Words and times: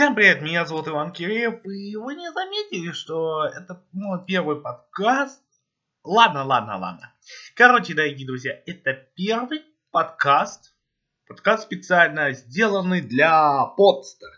Всем 0.00 0.14
привет, 0.14 0.40
меня 0.40 0.64
зовут 0.64 0.88
Иван 0.88 1.12
Киреев, 1.12 1.62
и 1.62 1.94
вы 1.94 2.14
не 2.14 2.32
заметили, 2.32 2.90
что 2.90 3.44
это 3.44 3.84
мой 3.92 4.24
первый 4.24 4.58
подкаст? 4.58 5.42
Ладно, 6.02 6.42
ладно, 6.42 6.78
ладно. 6.78 7.12
Короче, 7.54 7.92
дорогие 7.92 8.26
друзья, 8.26 8.58
это 8.64 8.94
первый 9.14 9.60
подкаст, 9.90 10.72
подкаст 11.28 11.64
специально 11.64 12.32
сделанный 12.32 13.02
для 13.02 13.66
подстер. 13.76 14.30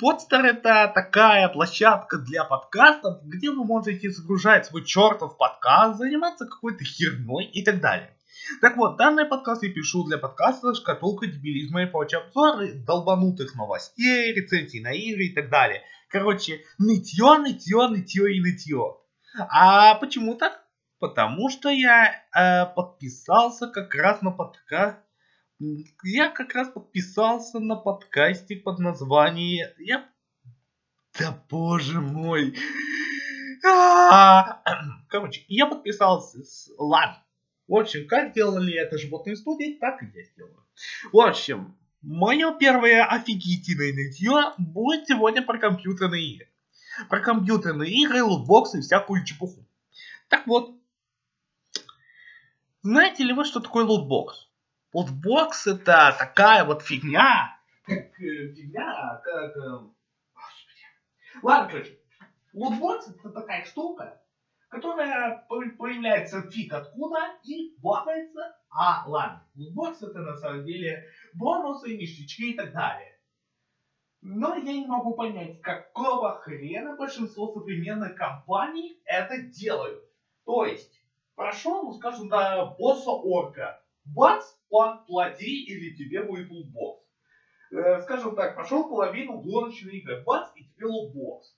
Подстер 0.00 0.44
это 0.44 0.90
такая 0.92 1.48
площадка 1.48 2.18
для 2.18 2.42
подкастов, 2.42 3.22
где 3.22 3.52
вы 3.52 3.64
можете 3.64 4.10
загружать 4.10 4.66
свой 4.66 4.84
чертов 4.84 5.36
подкаст, 5.36 5.98
заниматься 5.98 6.44
какой-то 6.44 6.82
херной 6.82 7.44
и 7.44 7.62
так 7.62 7.80
далее. 7.80 8.16
Так 8.60 8.76
вот, 8.76 8.96
данный 8.96 9.24
подкаст 9.24 9.62
я 9.62 9.72
пишу 9.72 10.04
для 10.04 10.18
подкаста 10.18 10.74
«Шкатулка 10.74 11.26
дебилизма» 11.26 11.82
и 11.82 11.86
прочие 11.86 12.20
обзоры 12.20 12.74
долбанутых 12.74 13.54
новостей, 13.54 14.32
рецензий 14.32 14.80
на 14.80 14.92
игры 14.92 15.24
и 15.24 15.34
так 15.34 15.50
далее. 15.50 15.82
Короче, 16.08 16.64
нытье, 16.78 17.38
нытье, 17.38 17.88
нытье 17.88 18.36
и 18.36 18.40
нытье. 18.40 18.98
А 19.38 19.94
почему 19.96 20.34
так? 20.34 20.62
Потому 20.98 21.48
что 21.50 21.68
я 21.68 22.12
э, 22.34 22.66
подписался 22.74 23.66
как 23.66 23.94
раз 23.94 24.22
на 24.22 24.30
подкаст. 24.30 24.98
Я 26.04 26.28
как 26.28 26.54
раз 26.54 26.68
подписался 26.68 27.60
на 27.60 27.76
подкасте 27.76 28.56
под 28.56 28.78
названием... 28.78 29.68
Я... 29.78 30.08
Да 31.18 31.42
боже 31.50 32.00
мой. 32.00 32.56
А! 33.64 34.62
Короче, 35.08 35.44
я 35.48 35.66
подписался 35.66 36.42
с... 36.42 36.70
Ладно. 36.78 37.22
В 37.68 37.76
общем, 37.76 38.06
как 38.08 38.32
делали 38.32 38.74
это 38.74 38.98
животные 38.98 39.36
студии, 39.36 39.78
так 39.80 40.02
и 40.02 40.06
я 40.14 40.24
сделаю. 40.24 40.64
В 41.12 41.20
общем, 41.20 41.76
мое 42.02 42.52
первое 42.58 43.04
офигительное 43.04 43.92
нытье 43.92 44.52
будет 44.58 45.06
сегодня 45.06 45.42
про 45.42 45.58
компьютерные 45.58 46.34
игры. 46.34 46.48
Про 47.08 47.20
компьютерные 47.20 47.90
игры, 47.90 48.22
лутбоксы 48.22 48.78
и 48.78 48.82
всякую 48.82 49.24
чепуху. 49.24 49.66
Так 50.28 50.46
вот, 50.46 50.74
знаете 52.82 53.22
ли 53.22 53.32
вы, 53.32 53.44
что 53.44 53.60
такое 53.60 53.84
лутбокс? 53.84 54.48
Лутбокс 54.92 55.66
это 55.66 56.14
такая 56.18 56.64
вот 56.64 56.82
фигня, 56.82 57.56
как 57.84 58.20
э, 58.20 58.54
фигня, 58.54 59.20
как... 59.24 59.56
Э, 59.56 59.80
Ладно, 61.42 61.70
короче, 61.70 61.98
лутбокс 62.52 63.08
это 63.08 63.30
такая 63.30 63.64
штука, 63.64 64.21
которая 64.72 65.44
появляется 65.48 66.50
фиг 66.50 66.72
откуда 66.72 67.18
и 67.44 67.76
бахается. 67.82 68.56
А, 68.70 69.04
ладно, 69.06 69.46
бокс 69.54 70.02
это 70.02 70.20
на 70.20 70.34
самом 70.34 70.64
деле 70.64 71.04
бонусы, 71.34 71.94
ништячки 71.94 72.52
и 72.52 72.54
так 72.54 72.72
далее. 72.72 73.20
Но 74.22 74.54
я 74.54 74.72
не 74.72 74.86
могу 74.86 75.14
понять, 75.14 75.60
какого 75.60 76.40
хрена 76.40 76.96
большинство 76.96 77.52
современных 77.52 78.14
компаний 78.16 78.98
это 79.04 79.42
делают. 79.42 80.02
То 80.46 80.64
есть, 80.64 81.02
прошел, 81.34 81.82
ну 81.82 81.92
скажем, 81.92 82.30
до 82.30 82.74
босса 82.78 83.10
орка. 83.10 83.84
Бац, 84.06 84.42
плати 84.70 85.64
или 85.64 85.94
тебе 85.94 86.22
будет 86.22 86.50
лутбокс. 86.50 87.04
Э, 87.72 88.00
скажем 88.00 88.34
так, 88.36 88.54
прошел 88.54 88.88
половину 88.88 89.42
гоночной 89.42 89.98
игры. 89.98 90.22
Бац, 90.24 90.48
и 90.56 90.64
тебе 90.64 90.86
лутбокс. 90.86 91.54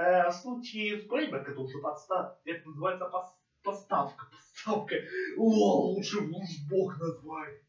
Э, 0.00 0.30
в 0.30 0.32
случае 0.32 0.98
с 0.98 1.04
Брейбек 1.04 1.46
это 1.46 1.60
уже 1.60 1.78
подстав... 1.78 2.38
Это 2.46 2.66
называется 2.66 3.04
пос... 3.04 3.26
поставка. 3.62 4.30
Поставка. 4.30 4.96
О, 5.36 5.92
лучше 5.92 6.20
уж 6.20 6.48
бог 6.70 6.98
назвать. 6.98 7.60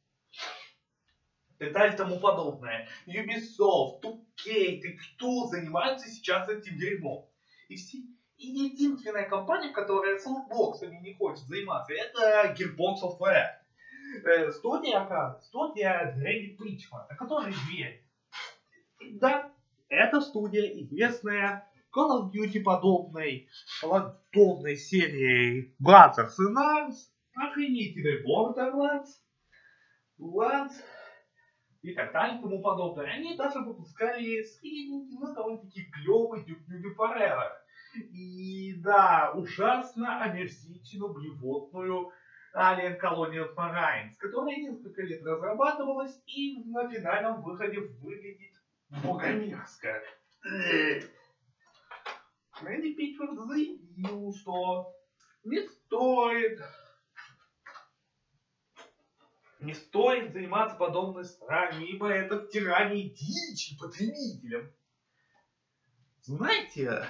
И 1.59 1.65
так 1.65 1.97
тому 1.97 2.21
подобное. 2.21 2.87
Ubisoft, 3.05 4.01
2K, 4.01 4.79
ты 4.81 4.97
кто 4.97 5.47
занимается 5.47 6.07
сейчас 6.07 6.47
этим 6.47 6.77
дерьмом? 6.77 7.29
И 7.67 7.75
все... 7.75 7.97
И 8.37 8.47
единственная 8.47 9.27
компания, 9.27 9.73
которая 9.73 10.17
с 10.17 10.25
лутбоксами 10.25 11.01
не 11.01 11.13
хочет 11.13 11.45
заниматься, 11.47 11.93
это 11.93 12.55
Gearbox 12.57 12.95
Software. 13.03 13.57
Э, 14.23 14.51
студия, 14.51 15.37
студия 15.41 16.13
Дрейди 16.15 16.55
Причман, 16.55 17.05
о 17.09 17.15
которой 17.15 17.53
верит. 17.69 18.03
Да, 19.19 19.51
это 19.89 20.21
студия 20.21 20.81
известная 20.81 21.69
Call 21.93 22.21
of 22.21 22.31
Duty 22.31 22.61
подобной, 22.61 23.49
подобной 23.81 24.77
серии 24.77 25.75
Brothers 25.81 26.35
and 26.39 26.55
Arms, 26.55 26.95
охренительный 27.35 28.23
Borderlands, 28.23 29.09
Lands 30.19 30.73
и 31.81 31.93
так 31.93 32.13
далее 32.13 32.37
и 32.37 32.41
тому 32.41 32.61
подобное. 32.61 33.07
Они 33.07 33.35
даже 33.35 33.59
выпускали 33.59 34.41
средненький, 34.43 35.17
но 35.19 35.33
довольно-таки 35.33 35.89
клевый 35.91 36.41
Duke 36.41 36.63
Nukem 36.69 36.95
Forever. 36.97 37.49
И 38.13 38.81
да, 38.81 39.33
ужасно 39.35 40.23
омерзительную 40.23 41.13
блевотную 41.13 42.11
Alien 42.55 42.97
Colonial 43.01 43.53
Marines, 43.55 44.13
которая 44.17 44.55
несколько 44.57 45.01
лет 45.01 45.21
разрабатывалась 45.23 46.21
и 46.25 46.63
на 46.65 46.89
финальном 46.89 47.41
выходе 47.41 47.79
выглядит 47.79 48.53
богомерзко. 49.03 50.01
Фредди 52.61 52.93
Питчфорд 52.93 53.37
заявил, 53.47 54.33
что 54.35 54.93
не 55.43 55.59
стоит 55.67 56.59
не 59.59 59.73
стоит 59.73 60.33
заниматься 60.33 60.75
подобной 60.75 61.25
срань, 61.25 61.83
ибо 61.83 62.07
это 62.07 62.39
втирание 62.39 63.09
дичи 63.09 63.77
потребителям. 63.77 64.71
Знаете, 66.21 67.05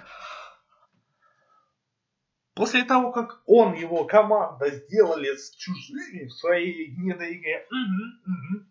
после 2.53 2.83
того, 2.83 3.11
как 3.11 3.41
он, 3.45 3.73
его 3.73 4.05
команда 4.05 4.69
сделали 4.69 5.35
с 5.35 5.55
чужими 5.55 6.25
в 6.25 6.33
своей 6.33 6.93
недоигре, 6.97 7.67
угу, 7.69 8.33
угу, 8.33 8.65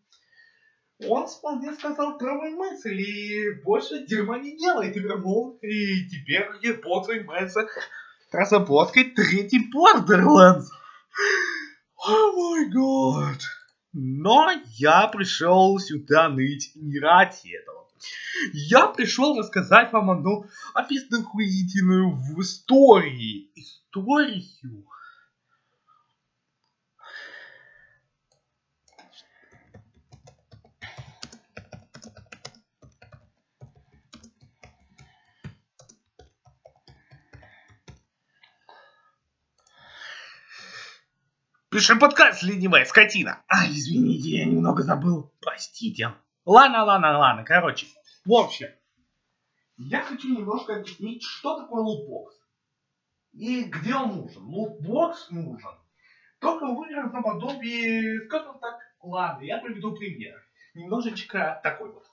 он 1.09 1.27
вполне 1.27 1.73
сказал 1.75 2.19
правую 2.19 2.57
мысль 2.57 3.01
и 3.01 3.63
больше 3.65 4.05
дерьма 4.07 4.39
не 4.39 4.57
делает 4.57 4.97
и 4.97 5.01
вернул. 5.01 5.59
И 5.63 6.09
теперь 6.09 6.49
Xbox 6.63 7.05
занимается 7.07 7.67
разработкой 8.31 9.05
третий 9.05 9.71
Borderlands. 9.73 10.67
О 11.97 12.33
мой 12.33 12.71
год. 12.71 13.39
Но 13.93 14.51
я 14.77 15.09
пришел 15.09 15.79
сюда 15.79 16.29
ныть 16.29 16.73
не 16.75 16.99
ради 17.01 17.57
этого. 17.57 17.89
Я 18.53 18.87
пришел 18.87 19.39
рассказать 19.39 19.93
вам 19.93 20.11
одну 20.11 20.47
описанную 20.75 22.11
в 22.11 22.41
истории. 22.41 23.51
Историю 23.55 24.87
Пишем 41.71 42.01
подкаст, 42.01 42.43
ленивая 42.43 42.85
скотина. 42.85 43.45
А, 43.47 43.65
извините, 43.65 44.29
я 44.31 44.45
немного 44.45 44.83
забыл. 44.83 45.33
Простите. 45.41 46.13
Ладно, 46.45 46.83
ладно, 46.83 47.17
ладно. 47.17 47.45
Короче, 47.45 47.87
в 48.25 48.33
общем, 48.33 48.67
я 49.77 50.03
хочу 50.03 50.37
немножко 50.37 50.75
объяснить, 50.75 51.23
что 51.23 51.61
такое 51.61 51.81
лутбокс. 51.81 52.35
И 53.35 53.63
где 53.63 53.95
он 53.95 54.17
нужен. 54.17 54.43
Лутбокс 54.47 55.31
нужен. 55.31 55.71
Только 56.41 56.67
в 56.67 56.83
играх 56.89 57.13
наподобие, 57.13 58.27
скажем 58.27 58.59
так, 58.59 58.75
ладно, 59.01 59.45
я 59.45 59.59
приведу 59.59 59.95
пример. 59.95 60.43
Немножечко 60.75 61.61
такой 61.63 61.93
вот. 61.93 62.05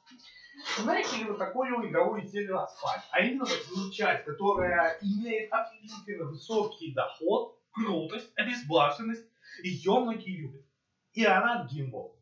Знаете 0.77 1.17
ли 1.17 1.23
вы 1.23 1.33
такую 1.35 1.89
игровую 1.89 2.27
серию 2.27 2.61
Асфальт? 2.61 3.01
А 3.09 3.21
именно 3.21 3.45
вот 3.45 3.91
часть, 3.91 4.23
которая 4.23 4.99
имеет 5.01 5.51
офигительно 5.51 6.25
высокий 6.25 6.93
доход, 6.93 7.59
крутость, 7.71 8.31
обезбашенность, 8.35 9.25
ее 9.63 9.99
многие 9.99 10.37
любят. 10.37 10.65
И 11.13 11.25
она 11.25 11.67
гимбл. 11.69 12.15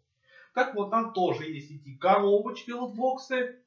Так 0.53 0.73
вот, 0.73 0.89
там 0.89 1.13
тоже 1.13 1.45
есть 1.51 1.71
эти 1.71 1.97
коробочки 1.97 2.71
лутбоксы, 2.71 3.61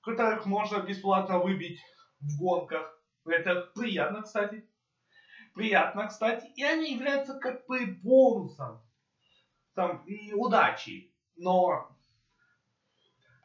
которых 0.00 0.46
можно 0.46 0.78
бесплатно 0.78 1.38
выбить 1.38 1.80
в 2.20 2.38
гонках. 2.38 2.98
Это 3.26 3.70
приятно, 3.74 4.22
кстати. 4.22 4.66
Приятно, 5.54 6.08
кстати. 6.08 6.50
И 6.56 6.64
они 6.64 6.94
являются 6.94 7.38
как 7.38 7.66
бы 7.66 7.86
бонусом. 8.02 8.80
Там, 9.74 10.04
и 10.06 10.32
удачи. 10.32 11.12
Но 11.36 11.94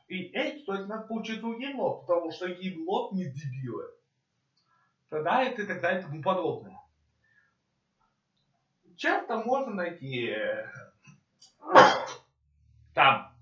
и 0.08 0.24
эти, 0.24 0.64
то 0.64 0.74
есть 0.74 0.88
надо 0.88 1.08
получить 1.08 1.44
у 1.44 1.58
геймлот, 1.58 2.02
потому 2.02 2.32
что 2.32 2.48
геймлот 2.48 3.12
не 3.12 3.26
дебилы. 3.26 3.86
Тогда 5.10 5.44
и 5.44 5.56
так 5.56 5.82
далее 5.82 6.02
и 6.02 6.04
тому 6.04 6.22
подобное 6.22 6.77
часто 8.98 9.38
можно 9.38 9.74
найти 9.74 10.30
э, 10.30 10.68
там 12.94 13.34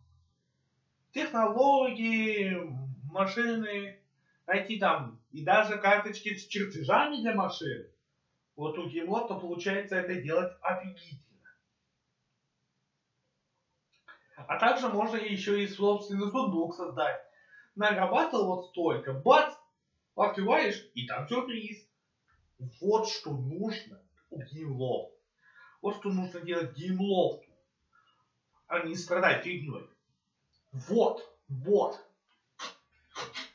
технологии, 1.12 2.62
машины, 3.10 4.00
найти 4.46 4.78
там 4.78 5.20
и 5.32 5.44
даже 5.44 5.78
карточки 5.78 6.36
с 6.36 6.46
чертежами 6.48 7.22
для 7.22 7.34
машин. 7.34 7.88
Вот 8.56 8.78
у 8.78 8.88
Геймлот, 8.88 9.28
то 9.28 9.40
получается 9.40 9.96
это 9.96 10.22
делать 10.22 10.54
офигительно. 10.62 11.22
А 14.36 14.60
также 14.60 14.90
можно 14.90 15.18
еще 15.18 15.64
и 15.64 15.68
собственный 15.68 16.30
сундук 16.30 16.76
создать. 16.76 17.22
Нарабатывал 17.76 18.56
вот 18.56 18.68
столько, 18.68 19.14
бац, 19.14 19.54
открываешь, 20.16 20.90
и 20.94 21.06
там 21.08 21.28
сюрприз. 21.28 21.86
Вот 22.80 23.10
что 23.10 23.32
нужно 23.32 24.02
у 24.30 24.42
Gameloft. 24.42 25.15
Вот 25.82 25.98
что 25.98 26.10
нужно 26.10 26.42
делать 26.42 26.76
Gameloft 26.76 27.37
у, 27.37 27.52
а 28.68 28.80
не 28.80 28.96
страдать 28.96 29.44
фигней. 29.44 29.90
Вот, 30.72 31.24
вот. 31.48 32.00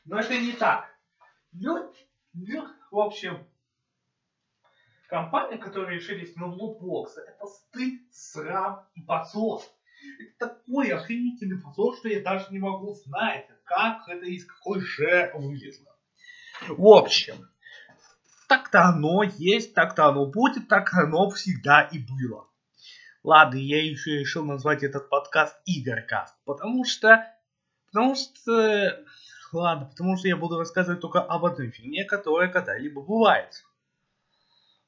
Но 0.05 0.21
это 0.21 0.39
не 0.39 0.53
так. 0.53 0.89
Ну, 1.53 1.93
в 2.91 2.99
общем, 2.99 3.47
компания, 5.09 5.59
которая 5.59 5.97
решились 5.97 6.35
на 6.37 6.47
лутбоксы, 6.47 7.21
это 7.21 7.47
стыд, 7.47 8.01
срам 8.13 8.89
и 8.95 9.03
позор. 9.03 9.63
Это 10.19 10.49
такой 10.49 10.91
охренительный 10.91 11.61
позор, 11.61 11.97
что 11.97 12.09
я 12.09 12.23
даже 12.23 12.51
не 12.51 12.59
могу 12.59 12.95
знать, 12.95 13.49
как 13.65 14.09
это 14.09 14.25
из 14.27 14.47
какой 14.47 14.81
же 14.81 15.31
вылезло. 15.35 15.97
В 16.69 16.87
общем, 16.87 17.49
так-то 18.51 18.83
оно 18.83 19.23
есть, 19.23 19.75
так-то 19.75 20.07
оно 20.07 20.27
будет, 20.27 20.67
так 20.67 20.93
оно 20.93 21.31
всегда 21.31 21.83
и 21.83 22.01
было. 22.01 22.49
Ладно, 23.23 23.59
я 23.59 23.81
еще 23.81 24.19
решил 24.19 24.45
назвать 24.45 24.83
этот 24.83 25.09
подкаст 25.09 25.57
Игоркаст, 25.67 26.35
потому 26.45 26.85
что, 26.85 27.25
потому 27.87 28.17
что, 28.17 29.05
ладно, 29.53 29.87
потому 29.87 30.17
что 30.17 30.27
я 30.27 30.37
буду 30.37 30.59
рассказывать 30.59 31.01
только 31.01 31.21
об 31.23 31.45
одной 31.45 31.71
фигне, 31.71 32.05
которая 32.05 32.49
когда-либо 32.49 33.03
бывает. 33.03 33.63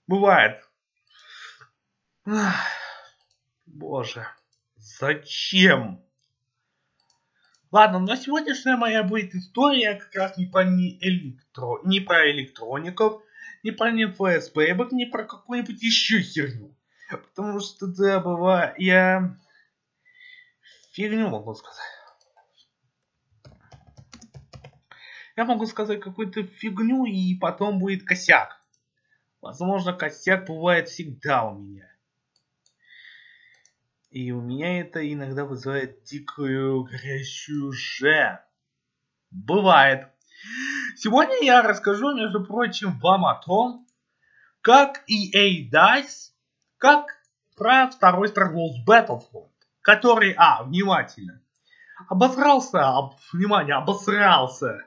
Бывает. 0.08 0.68
Боже, 3.66 4.26
зачем? 4.74 6.04
Ладно, 7.70 8.00
но 8.00 8.16
сегодняшняя 8.16 8.76
моя 8.76 9.04
будет 9.04 9.36
история 9.36 9.94
как 9.94 10.12
раз 10.16 10.36
не 10.36 10.46
про, 10.46 10.64
не 10.64 10.98
электро... 11.00 11.78
не 11.84 12.00
про 12.00 12.28
электроников, 12.28 13.22
не 13.62 13.70
про 13.70 13.90
не 13.90 14.06
ФСБ, 14.06 14.74
не 14.92 15.06
про 15.06 15.24
какую-нибудь 15.24 15.82
еще 15.82 16.20
херню. 16.20 16.76
Потому 17.10 17.60
что, 17.60 17.86
да, 17.86 18.20
бывает, 18.20 18.74
я 18.78 19.38
фигню 20.92 21.28
могу 21.28 21.54
сказать. 21.54 21.82
Я 25.36 25.44
могу 25.44 25.66
сказать 25.66 26.00
какую-то 26.00 26.42
фигню, 26.42 27.06
и 27.06 27.34
потом 27.36 27.78
будет 27.78 28.04
косяк. 28.04 28.60
Возможно, 29.40 29.92
косяк 29.92 30.46
бывает 30.46 30.88
всегда 30.88 31.44
у 31.44 31.58
меня. 31.58 31.90
И 34.10 34.30
у 34.30 34.42
меня 34.42 34.80
это 34.80 35.10
иногда 35.10 35.46
вызывает 35.46 36.04
дикую 36.04 36.84
горящую 36.84 37.72
же. 37.72 38.38
Бывает. 39.30 40.08
Сегодня 40.96 41.38
я 41.42 41.62
расскажу, 41.62 42.14
между 42.14 42.44
прочим, 42.44 42.98
вам 43.00 43.26
о 43.26 43.34
том, 43.34 43.86
как 44.60 45.02
EA 45.08 45.68
DICE, 45.70 46.32
как 46.78 47.06
про 47.56 47.88
второй 47.90 48.28
Star 48.28 48.52
Wars 48.52 48.84
Battlefront, 48.86 49.50
который, 49.82 50.34
а, 50.36 50.62
внимательно, 50.64 51.40
обосрался, 52.08 52.88
об, 52.88 53.14
внимание, 53.32 53.74
обосрался, 53.74 54.84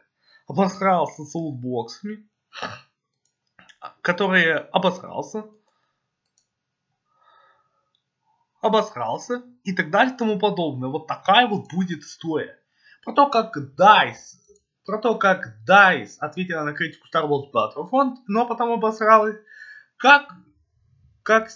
обосрался 0.48 1.24
с 1.24 1.34
лутбоксами, 1.36 2.28
который 4.02 4.57
обосрался, 4.57 5.46
обосрался 8.62 9.44
и 9.63 9.74
так 9.74 9.90
далее 9.92 10.13
и 10.13 10.18
тому 10.18 10.40
подобное. 10.40 10.90
Вот 10.90 11.07
такая 11.07 11.48
вот 11.48 11.72
будет 11.72 12.04
история. 12.04 12.60
Про 13.04 13.13
то, 13.13 13.30
как 13.30 13.56
DICE, 13.57 14.44
про 14.86 15.00
то, 15.00 15.16
как 15.16 15.58
DICE 15.68 16.18
ответила 16.20 16.64
на 16.64 16.74
критику 16.74 17.08
Star 17.08 17.28
Wars 17.28 17.52
Battlefront, 17.52 18.18
но 18.28 18.46
потом 18.46 18.72
обосралась. 18.72 19.38
Как, 19.98 20.34
как, 21.24 21.50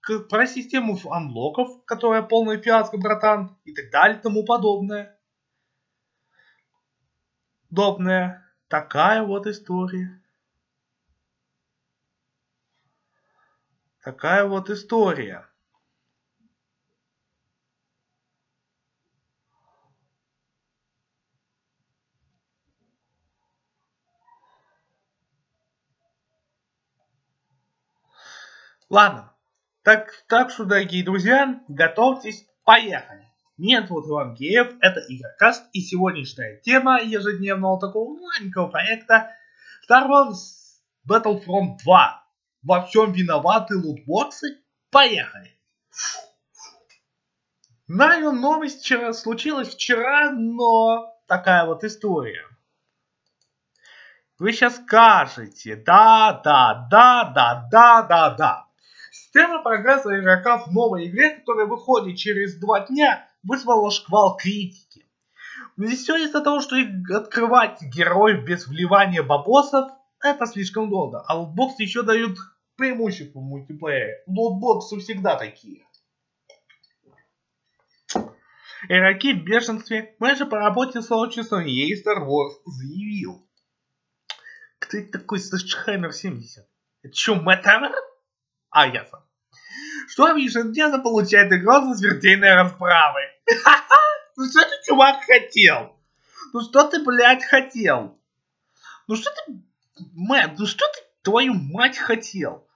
как 0.00 0.28
про 0.28 0.46
систему 0.46 0.98
анлоков, 1.10 1.84
которая 1.84 2.22
полная 2.22 2.58
фиаско, 2.58 2.96
братан, 2.96 3.58
и 3.64 3.74
так 3.74 3.90
далее 3.90 4.18
и 4.18 4.22
тому 4.22 4.44
подобное. 4.44 5.18
Удобная. 7.70 8.42
Такая 8.68 9.22
вот 9.22 9.46
история. 9.46 10.22
Такая 14.02 14.46
вот 14.46 14.70
история. 14.70 15.46
Ладно. 28.92 29.32
Так, 29.84 30.12
так 30.28 30.50
что, 30.50 30.66
дорогие 30.66 31.02
друзья, 31.02 31.62
готовьтесь, 31.66 32.46
поехали. 32.62 33.26
Меня 33.56 33.86
зовут 33.86 34.06
Иван 34.06 34.34
Геев, 34.34 34.74
это 34.82 35.00
Игрокаст, 35.08 35.64
и 35.72 35.80
сегодняшняя 35.80 36.60
тема 36.60 37.00
ежедневного 37.00 37.80
такого 37.80 38.20
маленького 38.20 38.68
проекта 38.68 39.30
Star 39.88 40.10
Wars 40.10 40.34
Battlefront 41.08 41.78
2. 41.82 42.24
Во 42.64 42.82
всем 42.82 43.12
виноваты 43.12 43.78
лутбоксы? 43.78 44.58
Поехали! 44.90 45.58
Знаю, 47.86 48.32
новость 48.32 48.82
вчера, 48.82 49.14
случилась 49.14 49.74
вчера, 49.74 50.32
но 50.32 51.18
такая 51.28 51.64
вот 51.64 51.82
история. 51.82 52.44
Вы 54.38 54.52
сейчас 54.52 54.76
скажете, 54.76 55.76
да, 55.76 56.42
да, 56.44 56.86
да, 56.90 57.32
да, 57.34 57.68
да, 57.70 58.02
да, 58.02 58.30
да. 58.34 58.61
Система 59.12 59.62
прогресса 59.62 60.18
игрока 60.18 60.56
в 60.56 60.72
новой 60.72 61.06
игре, 61.06 61.36
которая 61.36 61.66
выходит 61.66 62.16
через 62.16 62.56
два 62.56 62.86
дня, 62.86 63.28
вызвала 63.42 63.90
шквал 63.90 64.38
критики. 64.38 65.06
Все 65.76 66.16
из-за 66.16 66.40
того, 66.40 66.62
что 66.62 66.76
открывать 67.14 67.82
героев 67.82 68.42
без 68.46 68.66
вливания 68.66 69.22
бабосов, 69.22 69.90
это 70.24 70.46
слишком 70.46 70.88
долго. 70.88 71.22
А 71.26 71.38
лутбоксы 71.38 71.82
еще 71.82 72.02
дают 72.02 72.38
преимущество 72.76 73.40
в 73.40 73.42
мультиплеере. 73.42 74.22
Лутбоксы 74.26 74.98
всегда 74.98 75.36
такие. 75.36 75.84
Игроки 78.88 79.34
в 79.34 79.44
бешенстве. 79.44 80.16
Менеджер 80.20 80.46
по 80.46 80.56
работе 80.56 81.02
с 81.02 81.08
сообществом 81.08 81.66
EA 81.66 81.90
Star 82.02 82.26
Wars 82.26 82.62
заявил. 82.64 83.46
Кто 84.78 84.96
это 84.96 85.18
такой 85.18 85.38
Сэшхаймер 85.38 86.12
70? 86.12 86.66
Это 87.02 87.14
что, 87.14 87.34
Мэтт 87.34 87.66
а, 88.72 88.86
ясно. 88.86 89.22
Что 90.08 90.34
ежедневно 90.34 90.98
получает 90.98 91.52
игра 91.52 91.82
за 91.82 91.94
смертельные 91.94 92.54
расправы? 92.54 93.20
Ну 94.34 94.46
что 94.48 94.62
ты, 94.62 94.70
чувак, 94.86 95.24
хотел? 95.24 95.94
Ну 96.54 96.62
что 96.62 96.88
ты, 96.88 97.04
блядь, 97.04 97.44
хотел? 97.44 98.18
Ну 99.06 99.14
что 99.14 99.30
ты, 99.30 99.62
Мэтт, 100.14 100.58
ну 100.58 100.66
что 100.66 100.86
ты, 100.86 101.02
твою 101.22 101.52
мать, 101.52 101.98
хотел? 101.98 102.66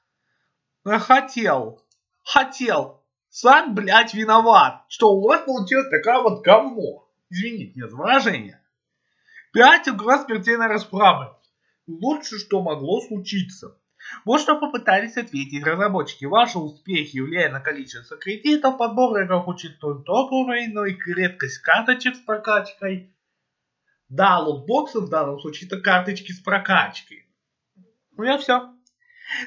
Хотел. 0.84 1.82
Хотел. 2.24 3.02
Сам, 3.30 3.74
блядь, 3.74 4.12
виноват, 4.12 4.84
что 4.88 5.12
у 5.12 5.26
вас 5.26 5.42
получилось 5.44 5.88
такая 5.90 6.20
вот 6.20 6.42
говно. 6.42 7.08
Извините 7.30 7.72
меня 7.74 7.88
за 7.88 7.96
выражение. 7.96 8.62
Пять 9.52 9.88
угроз 9.88 10.24
смертельной 10.24 10.66
расправы. 10.66 11.34
Лучше, 11.86 12.38
что 12.38 12.62
могло 12.62 13.00
случиться. 13.00 13.78
Вот 14.24 14.40
что 14.40 14.58
попытались 14.58 15.16
ответить 15.16 15.64
разработчики. 15.64 16.24
Ваши 16.24 16.58
успехи 16.58 17.18
влияют 17.18 17.52
на 17.52 17.60
количество 17.60 18.16
кредитов, 18.16 18.78
подбор 18.78 19.22
игрок 19.22 19.48
учитывает 19.48 20.04
топовый, 20.04 20.68
но 20.68 20.84
и 20.84 20.96
редкость 21.06 21.58
карточек 21.58 22.16
с 22.16 22.20
прокачкой. 22.20 23.14
Да, 24.08 24.38
лутбоксы 24.38 25.00
в 25.00 25.08
данном 25.08 25.40
случае 25.40 25.66
это 25.66 25.80
карточки 25.80 26.32
с 26.32 26.40
прокачкой. 26.40 27.28
Ну 28.16 28.24
и 28.24 28.38
все. 28.38 28.72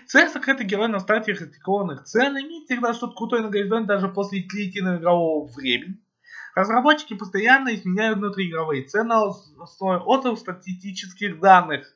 Цель 0.07 0.29
закрытый 0.29 0.65
герой 0.65 0.89
на 0.89 0.99
старте 0.99 1.33
критикованных 1.33 2.03
цен 2.03 2.37
имеет 2.37 2.65
всегда 2.65 2.93
что-то 2.93 3.15
крутое 3.15 3.41
на 3.41 3.49
горизонте 3.49 3.87
даже 3.87 4.09
после 4.09 4.43
длительного 4.43 4.97
игрового 4.97 5.47
времени. 5.53 6.01
Разработчики 6.53 7.15
постоянно 7.15 7.73
изменяют 7.73 8.17
внутриигровые 8.17 8.83
цены 8.83 9.09
на 9.09 9.63
основе 9.63 9.99
отзывов 9.99 10.39
статистических 10.39 11.39
данных. 11.39 11.95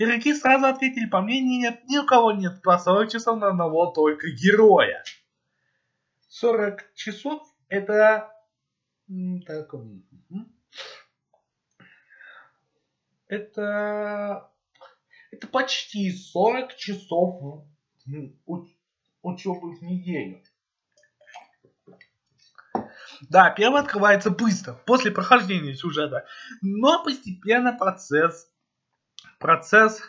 Игроки 0.00 0.32
сразу 0.32 0.64
ответили, 0.64 1.04
по 1.04 1.20
мнению 1.20 1.60
нет, 1.60 1.84
ни 1.84 1.98
у 1.98 2.06
кого 2.06 2.32
нет 2.32 2.62
по 2.62 2.78
40 2.78 3.10
часов 3.12 3.38
на 3.38 3.48
одного 3.48 3.84
только 3.84 4.30
героя. 4.30 5.04
40 6.28 6.94
часов 6.94 7.42
это... 7.68 8.32
Так, 9.46 9.74
это, 13.26 14.50
это 15.32 15.46
почти 15.48 16.10
40 16.10 16.76
часов 16.76 17.66
учебы 19.20 19.76
в 19.76 19.82
неделю. 19.82 20.42
Да, 23.28 23.50
первый 23.50 23.82
открывается 23.82 24.30
быстро, 24.30 24.72
после 24.86 25.10
прохождения 25.10 25.74
сюжета, 25.74 26.26
но 26.62 27.04
постепенно 27.04 27.74
процесс, 27.74 28.49
процесс, 29.38 30.00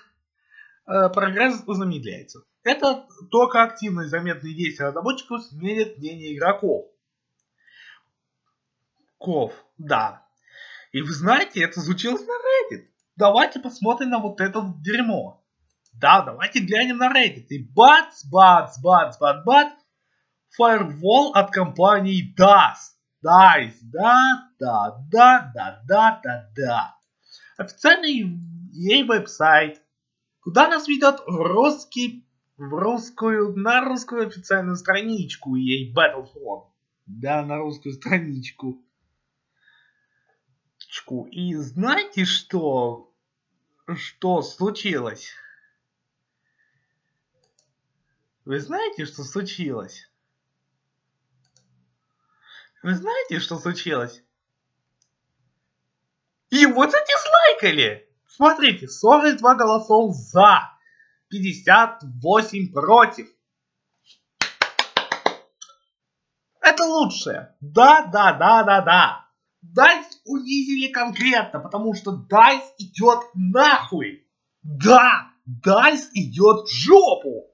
э, 0.87 1.09
прогресс 1.09 1.63
замедляется. 1.65 2.43
Это 2.63 3.07
только 3.31 3.63
активные 3.63 4.07
заметные 4.07 4.53
действия 4.53 4.87
разработчиков 4.87 5.43
сменят 5.43 5.97
мнение 5.97 6.35
игроков. 6.35 6.85
Ков, 9.17 9.53
да. 9.77 10.25
И 10.91 11.01
вы 11.01 11.11
знаете, 11.11 11.63
это 11.63 11.79
случилось 11.79 12.25
на 12.25 12.33
Reddit. 12.33 12.87
Давайте 13.15 13.59
посмотрим 13.59 14.09
на 14.09 14.19
вот 14.19 14.41
это 14.41 14.73
дерьмо. 14.79 15.43
Да, 15.93 16.21
давайте 16.21 16.59
глянем 16.59 16.97
на 16.97 17.11
Reddit. 17.11 17.47
И 17.49 17.63
бац, 17.63 18.25
бац, 18.25 18.79
бац, 18.79 19.17
бац, 19.17 19.43
бац. 19.45 19.73
Firewall 20.59 21.31
от 21.33 21.51
компании 21.51 22.35
DAS. 22.37 22.91
DICE, 23.23 23.77
да, 23.83 24.49
да, 24.59 24.97
да, 25.11 25.51
да, 25.53 25.81
да, 25.87 26.19
да, 26.23 26.49
да. 26.55 26.95
Официальный 27.57 28.23
ей 28.71 29.03
веб-сайт, 29.03 29.81
куда 30.41 30.67
нас 30.67 30.87
ведет 30.87 31.21
русский, 31.27 32.25
в 32.57 32.73
русскую, 32.75 33.55
на 33.55 33.83
русскую 33.83 34.27
официальную 34.27 34.75
страничку 34.75 35.55
ей 35.55 35.93
Battlefront. 35.93 36.67
Да, 37.07 37.43
на 37.43 37.57
русскую 37.57 37.93
страничку. 37.93 38.83
И 41.31 41.55
знаете 41.55 42.25
что? 42.25 43.11
Что 43.95 44.41
случилось? 44.41 45.33
Вы 48.45 48.59
знаете, 48.59 49.05
что 49.05 49.23
случилось? 49.23 50.09
Вы 52.83 52.95
знаете, 52.95 53.39
что 53.39 53.57
случилось? 53.57 54.23
Его 56.49 56.85
задизлайкали! 56.87 58.10
Смотрите, 58.41 58.87
42 58.87 59.53
голосов 59.53 60.15
за, 60.15 60.71
58 61.29 62.73
против. 62.73 63.27
Это 66.59 66.83
лучшее. 66.85 67.55
Да, 67.61 68.07
да, 68.11 68.33
да, 68.33 68.63
да, 68.63 68.81
да. 68.81 69.25
Dice 69.61 70.23
унизили 70.25 70.91
конкретно, 70.91 71.59
потому 71.59 71.93
что 71.93 72.13
Dice 72.13 72.63
идет 72.79 73.19
нахуй. 73.35 74.27
Да, 74.63 75.27
Dice 75.45 76.09
идет 76.15 76.67
в 76.67 76.73
жопу. 76.73 77.45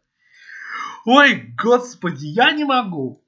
Ой, 1.06 1.54
господи, 1.62 2.28
я 2.28 2.54
не 2.54 2.64
могу. 2.64 3.28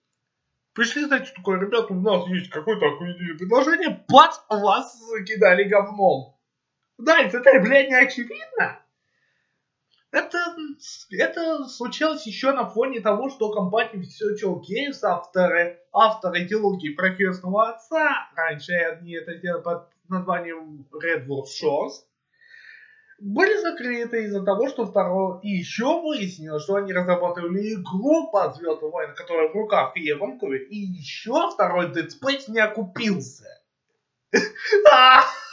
Пришли, 0.74 1.04
знаете, 1.04 1.34
такое, 1.36 1.60
ребята, 1.60 1.92
у 1.92 2.00
нас 2.00 2.26
есть 2.30 2.52
какое-то 2.52 2.86
охуенное 2.86 3.38
предложение, 3.38 4.06
бац, 4.08 4.38
вас 4.48 4.98
закидали 5.10 5.66
говном. 5.66 6.39
Да, 7.00 7.22
это, 7.22 7.40
блядь, 7.62 7.88
не 7.88 7.96
очевидно. 7.96 8.84
Это, 10.12 10.38
это 11.12 11.66
случилось 11.68 12.26
еще 12.28 12.52
на 12.52 12.68
фоне 12.68 13.00
того, 13.00 13.30
что 13.30 13.52
компания 13.52 14.04
Virtual 14.04 14.60
Games, 14.60 15.00
авторы, 15.04 15.80
авторы 15.94 16.44
идеологии 16.44 16.90
про 16.90 17.16
крестного 17.16 17.70
отца, 17.70 18.30
раньше 18.36 18.74
они 18.74 19.14
это 19.14 19.36
делали 19.36 19.64
под 19.64 19.88
названием 20.10 20.88
Red 20.92 21.26
Wolf 21.28 21.46
Shores, 21.46 22.04
были 23.20 23.56
закрыты 23.62 24.24
из-за 24.24 24.44
того, 24.44 24.68
что 24.68 24.86
второе... 24.86 25.40
И 25.42 25.50
еще 25.50 26.02
выяснилось, 26.02 26.64
что 26.64 26.76
они 26.76 26.92
разрабатывали 26.92 27.76
игру 27.76 28.30
по 28.32 28.52
Звездным 28.52 28.92
войнам, 28.92 29.16
которая 29.16 29.50
в 29.50 29.54
руках 29.54 29.94
Фия 29.94 30.18
Ванкувер, 30.18 30.64
и 30.64 30.76
еще 30.76 31.50
второй 31.52 31.92
Dead 31.92 32.08
Space 32.08 32.46
не 32.48 32.60
окупился. 32.60 33.46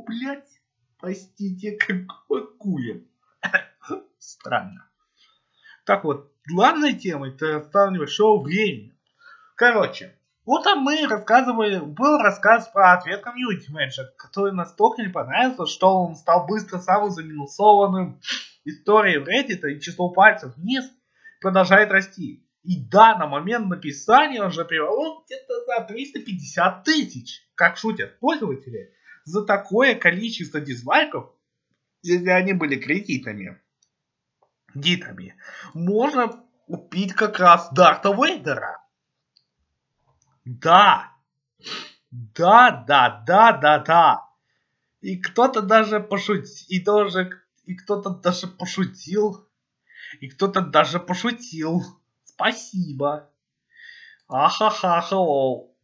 Что, 0.00 0.02
блядь? 0.06 0.60
Простите, 0.98 1.72
какой 1.72 2.46
куем? 2.56 3.06
Странно. 4.18 4.88
Так 5.84 6.04
вот, 6.04 6.32
главной 6.46 6.94
темой 6.94 7.30
это 7.30 7.56
оставлено 7.56 8.06
шоу 8.06 8.42
времени. 8.42 8.94
Короче, 9.56 10.16
Утром 10.46 10.80
мы 10.80 11.06
рассказывали, 11.06 11.78
был 11.78 12.18
рассказ 12.18 12.66
про 12.68 12.94
ответ 12.94 13.20
комьюнити 13.20 13.70
менеджера, 13.70 14.10
который 14.16 14.52
настолько 14.52 15.02
не 15.02 15.08
понравился, 15.08 15.66
что 15.66 15.94
он 15.94 16.16
стал 16.16 16.46
быстро 16.46 16.78
самым 16.78 17.10
заминусованным. 17.10 18.20
История 18.64 19.20
в 19.20 19.28
Reddit 19.28 19.60
и 19.70 19.80
число 19.80 20.10
пальцев 20.10 20.56
вниз 20.56 20.90
продолжает 21.40 21.92
расти. 21.92 22.44
И 22.62 22.80
да, 22.80 23.16
на 23.16 23.26
момент 23.26 23.68
написания 23.68 24.42
он 24.42 24.50
же 24.50 24.64
привел 24.64 25.22
где-то 25.24 25.64
за 25.66 25.84
350 25.84 26.84
тысяч, 26.84 27.42
как 27.54 27.76
шутят 27.76 28.18
пользователи, 28.18 28.92
за 29.30 29.44
такое 29.44 29.94
количество 29.94 30.60
дизлайков, 30.60 31.30
если 32.02 32.28
они 32.30 32.52
были 32.52 32.76
кредитами, 32.76 33.60
дитами, 34.74 35.36
можно 35.72 36.44
купить 36.66 37.14
как 37.14 37.38
раз 37.38 37.70
Дарта 37.72 38.10
Вейдера. 38.10 38.84
Да. 40.44 41.12
Да, 42.10 42.84
да, 42.88 43.22
да, 43.26 43.52
да, 43.52 43.78
да. 43.78 44.28
И 45.00 45.16
кто-то 45.16 45.62
даже 45.62 46.00
пошутил, 46.00 46.66
и 46.68 46.80
тоже, 46.80 47.40
и 47.64 47.74
кто-то 47.76 48.10
даже 48.10 48.48
пошутил, 48.48 49.48
и 50.20 50.28
кто-то 50.28 50.60
даже 50.60 50.98
пошутил. 50.98 51.82
Спасибо. 52.24 53.30
Ахаха, 54.28 55.16
лол. 55.16 55.76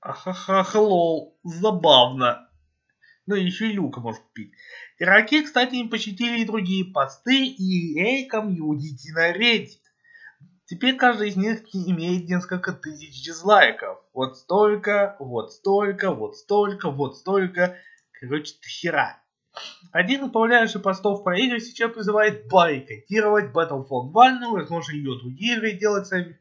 Ахаха, 0.00 0.78
лол. 0.78 1.38
Забавно. 1.44 2.43
Ну, 3.26 3.34
еще 3.36 3.70
и 3.70 3.72
люка 3.72 4.00
может 4.00 4.20
купить. 4.20 4.52
Игроки, 4.98 5.42
кстати, 5.42 5.76
не 5.76 5.88
посетили 5.88 6.40
и 6.40 6.44
другие 6.44 6.84
посты 6.84 7.46
и 7.46 8.24
EA 8.24 8.28
комьюнити 8.28 9.10
на 9.12 9.32
Reddit. 9.32 9.78
Теперь 10.66 10.96
каждый 10.96 11.28
из 11.28 11.36
них 11.36 11.62
имеет 11.72 12.28
несколько 12.28 12.72
тысяч 12.72 13.24
дизлайков. 13.24 13.98
Вот 14.12 14.36
столько, 14.36 15.16
вот 15.18 15.52
столько, 15.52 16.10
вот 16.10 16.36
столько, 16.36 16.90
вот 16.90 17.16
столько. 17.16 17.76
Короче, 18.12 18.54
до 18.60 18.68
хера. 18.68 19.18
Один 19.92 20.20
из 20.20 20.28
управляющих 20.28 20.82
постов 20.82 21.22
про 21.22 21.38
игры 21.38 21.60
сейчас 21.60 21.92
призывает 21.92 22.48
бойкотировать 22.48 23.52
Battlefront 23.54 24.10
1, 24.14 24.50
возможно 24.50 24.92
ее 24.92 25.18
другие 25.18 25.56
игры 25.56 25.72
делать 25.72 26.06
сами. 26.06 26.40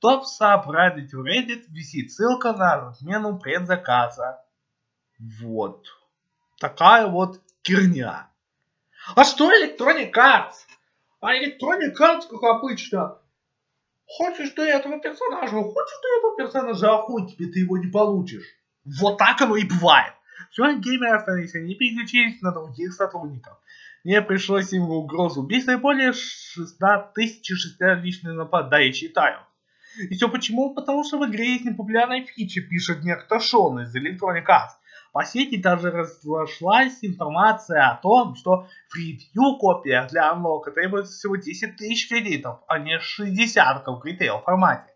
Топ 0.00 0.24
subreddit 0.24 1.10
в 1.12 1.24
Reddit 1.24 1.64
висит 1.68 2.12
ссылка 2.12 2.52
на 2.52 2.88
отмену 2.88 3.38
предзаказа. 3.38 4.42
Вот. 5.22 5.86
Такая 6.58 7.06
вот 7.06 7.40
херня. 7.64 8.28
А 9.14 9.24
что 9.24 9.50
Electronic 9.52 10.12
Arts? 10.12 10.66
А 11.20 11.34
Electronic 11.36 11.94
Arts, 12.00 12.22
как 12.28 12.42
обычно, 12.42 13.18
хочешь 14.04 14.50
ты 14.50 14.62
этого 14.62 14.98
персонажа, 15.00 15.62
хочешь 15.62 16.00
ты 16.02 16.08
этого 16.18 16.36
персонажа, 16.36 16.92
а 16.92 17.02
хуй 17.02 17.30
тебе, 17.30 17.46
ты 17.46 17.60
его 17.60 17.78
не 17.78 17.86
получишь. 17.86 18.46
Вот 18.84 19.18
так 19.18 19.40
оно 19.40 19.56
и 19.56 19.64
бывает. 19.64 20.12
Сегодня 20.50 20.80
геймеры 20.80 21.16
остались, 21.16 21.54
они 21.54 21.76
переключились 21.76 22.42
на 22.42 22.50
других 22.50 22.92
сотрудников. 22.92 23.56
Мне 24.02 24.22
пришлось 24.22 24.72
им 24.72 24.86
в 24.86 24.90
угрозу 24.90 25.42
убийства 25.42 25.76
более 25.78 26.12
16 26.12 27.14
тысяч 27.14 27.46
60 27.46 28.02
личных 28.02 28.34
напад. 28.34 28.70
Да, 28.70 28.78
я 28.78 28.92
читаю. 28.92 29.38
И 29.96 30.14
все 30.14 30.28
почему? 30.28 30.74
Потому 30.74 31.04
что 31.04 31.18
в 31.18 31.26
игре 31.26 31.52
есть 31.52 31.64
непопулярная 31.64 32.24
фича, 32.24 32.60
пишет 32.60 33.04
некто 33.04 33.38
Шон 33.38 33.80
из 33.82 33.94
Electronic 33.94 34.46
Arts. 34.46 34.81
По 35.12 35.24
сети 35.24 35.56
даже 35.56 35.90
разошлась 35.90 36.98
информация 37.02 37.90
о 37.90 37.96
том, 37.96 38.34
что 38.34 38.66
в 38.88 38.96
ревью 38.96 39.58
копия 39.58 40.08
для 40.10 40.32
анлока 40.32 40.70
требуется 40.70 41.12
всего 41.12 41.36
10 41.36 41.76
тысяч 41.76 42.08
кредитов, 42.08 42.60
а 42.66 42.78
не 42.78 42.98
60 42.98 43.86
в 43.86 44.04
ритейл 44.04 44.38
формате. 44.40 44.90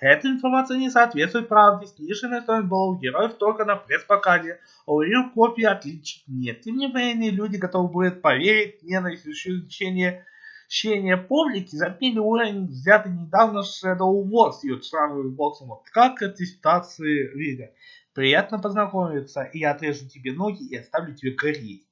Эта 0.00 0.28
информация 0.28 0.78
не 0.78 0.90
соответствует 0.90 1.48
правде. 1.48 1.86
Сниженная 1.86 2.40
стоимость 2.40 2.68
была 2.68 2.86
у 2.86 2.98
героев 2.98 3.34
только 3.34 3.64
на 3.64 3.76
пресс-показе, 3.76 4.58
а 4.86 4.92
у 4.92 5.02
ревью 5.02 5.30
копии 5.32 5.64
отличий 5.64 6.24
нет. 6.26 6.62
Тем 6.62 6.76
не 6.76 6.88
менее, 6.92 7.30
люди 7.30 7.56
готовы 7.56 7.88
будут 7.88 8.22
поверить 8.22 8.82
ненависть 8.82 9.26
ощущение 9.26 10.24
Чтение 10.70 11.16
публики 11.16 11.74
запили 11.74 12.20
уровень, 12.20 12.66
взятый 12.66 13.10
недавно 13.10 13.62
Shadow 13.62 14.22
Wars 14.22 14.60
и 14.62 14.70
от 14.70 14.84
сравниваю 14.84 15.32
боксом. 15.32 15.66
Вот 15.66 15.82
как 15.90 16.22
этой 16.22 16.46
ситуации 16.46 17.36
видят. 17.36 17.72
Приятно 18.20 18.58
познакомиться, 18.58 19.44
и 19.44 19.60
я 19.60 19.70
отрежу 19.70 20.06
тебе 20.06 20.34
ноги 20.34 20.62
и 20.62 20.76
оставлю 20.76 21.14
тебе 21.14 21.30
гореть. 21.30 21.88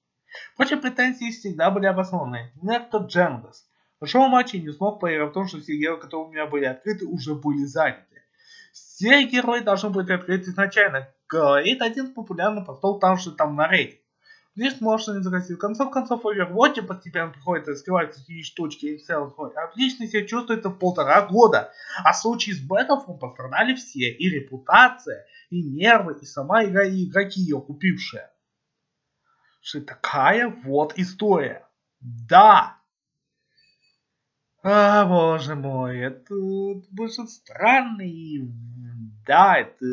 Впрочем, 0.52 0.82
претензии 0.82 1.30
всегда 1.30 1.70
были 1.70 1.87
обоснованы. 1.87 2.52
Некто 2.61 2.99
Дженгас. 2.99 3.66
Пошел 3.99 4.28
матч 4.28 4.52
и 4.52 4.61
не 4.61 4.70
смог 4.70 5.00
поверить 5.00 5.30
в 5.30 5.32
том, 5.32 5.49
что 5.49 5.58
все 5.58 5.78
герои, 5.78 5.99
которые 5.99 6.26
у 6.26 6.30
меня 6.30 6.44
были 6.44 6.66
открыты, 6.66 7.06
уже 7.06 7.35
были 7.35 7.64
заняты. 7.64 8.23
Все 8.75 9.25
герои 9.25 9.61
должны 9.61 9.88
быть 9.88 10.11
открыты 10.11 10.50
изначально. 10.50 11.08
Говорит 11.30 11.80
один 11.80 12.12
популярный 12.12 12.62
постол 12.62 12.99
там 12.99 13.16
же 13.16 13.32
там 13.32 13.56
на 13.56 13.66
рейде. 13.66 14.02
Лишь 14.58 14.80
можно 14.80 15.12
не 15.12 15.22
загасить. 15.22 15.56
В 15.56 15.60
конце 15.60 15.88
концов, 15.88 16.24
в 16.24 16.26
Overwatch 16.26 16.82
постепенно 16.82 17.30
приходится 17.30 17.70
раскрывать 17.70 18.16
такие 18.16 18.42
штучки 18.42 18.86
и 18.86 18.98
целый 18.98 19.30
свой. 19.30 19.52
Отлично 19.54 20.08
себя 20.08 20.26
чувствуется 20.26 20.68
в 20.68 20.78
полтора 20.80 21.24
года. 21.28 21.72
А 22.02 22.12
в 22.12 22.16
случае 22.16 22.56
с 22.56 22.68
Battlefront 22.68 23.20
пострадали 23.20 23.76
все. 23.76 24.10
И 24.10 24.28
репутация, 24.28 25.24
и 25.50 25.62
нервы, 25.62 26.18
и 26.20 26.24
сама 26.26 26.64
игра, 26.64 26.84
и 26.84 27.04
игроки 27.04 27.40
ее 27.40 27.60
купившие. 27.60 28.28
Что 29.60 29.80
такая 29.80 30.48
вот 30.48 30.92
история. 30.96 31.64
Да! 32.00 32.78
А, 34.64 35.06
боже 35.06 35.54
мой, 35.54 36.00
это 36.00 36.34
будет 36.90 37.30
странно 37.30 38.02
и 38.02 38.40
да, 39.24 39.58
это 39.58 39.86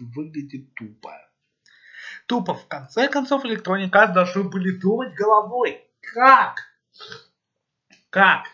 выглядит 0.00 0.74
тупо. 0.74 1.27
Тупо, 2.28 2.52
в 2.52 2.68
конце 2.68 3.08
концов, 3.08 3.46
Electronic 3.46 3.90
Arts 3.90 4.12
должны 4.12 4.44
были 4.44 4.78
думать 4.78 5.14
головой. 5.14 5.82
Как? 6.12 6.58
Как? 8.10 8.44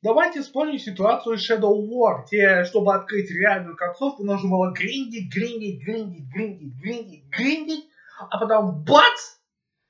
Давайте 0.00 0.42
вспомним 0.42 0.78
ситуацию 0.78 1.34
из 1.34 1.50
Shadow 1.50 1.74
War, 1.74 2.24
где, 2.24 2.62
чтобы 2.62 2.94
открыть 2.94 3.32
реальную 3.32 3.76
концовку, 3.76 4.22
нужно 4.22 4.48
было 4.48 4.70
гриндить, 4.70 5.34
гриндить, 5.34 5.84
гриндить, 5.84 6.32
гриндить, 6.32 6.74
гриндить, 6.80 7.24
гриндить, 7.30 7.88
а 8.30 8.38
потом 8.38 8.84
бац! 8.84 9.38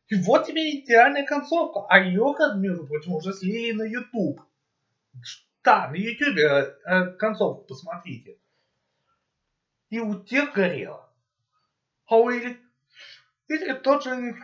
И 0.09 0.15
вот 0.23 0.47
тебе 0.47 0.81
идеальная 0.81 1.27
концовка. 1.27 1.85
А 1.91 2.01
ее, 2.01 2.35
между 2.57 2.87
прочим, 2.87 3.13
уже 3.13 3.35
слили 3.35 3.73
на 3.73 3.83
YouTube. 3.83 4.41
Да, 5.63 5.89
на 5.89 5.95
YouTube 5.95 6.39
э, 6.39 6.75
э, 6.87 7.07
концовку 7.19 7.65
посмотрите. 7.65 8.39
И 9.91 10.01
у 10.01 10.15
тех 10.25 10.55
горело. 10.55 11.13
А 12.07 12.17
у 12.17 12.31
или... 12.31 12.59
Или 13.49 13.73
тот 13.73 14.05
же 14.05 14.35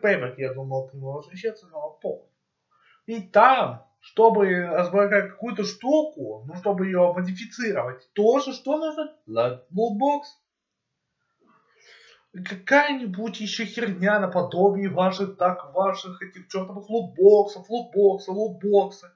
Payback, 0.00 0.38
я 0.38 0.54
думал, 0.54 0.88
к 0.88 0.94
нему 0.94 1.12
возвращаться, 1.12 1.66
но 1.68 1.98
пол. 2.00 2.30
И 3.06 3.20
там, 3.20 3.84
чтобы 4.00 4.66
разблокировать 4.66 5.32
какую-то 5.32 5.64
штуку, 5.64 6.44
ну, 6.46 6.54
чтобы 6.54 6.86
ее 6.86 7.12
модифицировать, 7.12 8.08
тоже 8.14 8.52
что 8.52 8.78
нужно? 8.78 9.12
Лутбокс 9.70 10.38
какая-нибудь 12.32 13.40
еще 13.40 13.64
херня 13.64 14.18
наподобие 14.18 14.88
ваших, 14.88 15.36
так, 15.36 15.74
ваших 15.74 16.22
этих 16.22 16.48
чертовых 16.48 16.88
лутбоксов, 16.88 17.68
лутбокса, 17.68 18.32
лутбокса. 18.32 19.14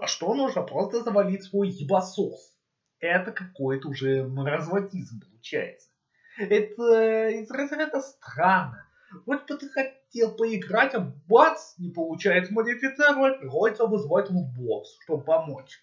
А 0.00 0.06
что 0.06 0.34
нужно? 0.34 0.62
Просто 0.62 1.02
завалить 1.02 1.44
свой 1.44 1.68
ебасос. 1.68 2.54
Это 2.98 3.32
какой-то 3.32 3.88
уже 3.88 4.24
маразматизм 4.26 5.20
получается. 5.20 5.88
Это 6.36 7.28
из 7.28 7.50
разряда 7.50 8.00
странно. 8.00 8.86
Вот 9.26 9.48
бы 9.48 9.56
ты 9.56 9.68
хотел 9.68 10.32
поиграть, 10.32 10.94
а 10.94 11.00
бац, 11.28 11.74
не 11.78 11.90
получается 11.90 12.52
модифицировать, 12.52 13.40
приходится 13.40 13.86
вызвать 13.86 14.30
лутбокс, 14.30 14.98
чтобы 15.04 15.22
помочь. 15.22 15.80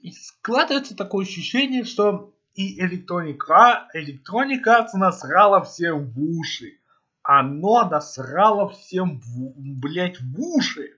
И 0.00 0.12
складывается 0.12 0.94
такое 0.94 1.24
ощущение, 1.24 1.84
что 1.84 2.34
и 2.54 2.78
электроника, 2.80 3.88
электроника 3.94 4.86
насрала 4.92 5.62
всем 5.62 6.10
в 6.10 6.20
уши. 6.20 6.78
Оно 7.22 7.88
насрало 7.88 8.68
всем, 8.68 9.20
в, 9.20 9.80
блять, 9.80 10.20
в 10.20 10.38
уши. 10.38 10.90